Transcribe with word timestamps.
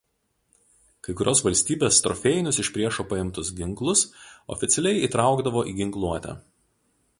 Kai 1.07 1.13
kurios 1.19 1.43
valstybės 1.47 1.99
trofėjinius 2.05 2.59
iš 2.63 2.71
priešo 2.79 3.05
paimtus 3.13 3.53
ginklus 3.61 4.03
oficialiai 4.57 5.07
įtraukdavo 5.09 5.67
į 5.75 5.79
ginkluotę. 5.83 6.37